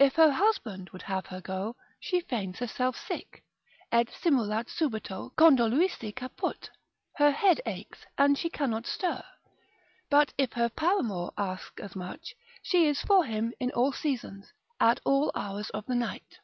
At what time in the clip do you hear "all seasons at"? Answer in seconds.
13.70-14.98